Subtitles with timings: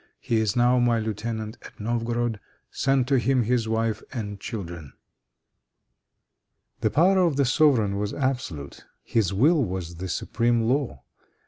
[0.19, 2.39] He is now my lieutenant at Novgorod.
[2.71, 4.93] Send to him his wife and children."
[6.79, 8.83] The power of the sovereign was absolute.
[9.03, 11.03] His will was the supreme law.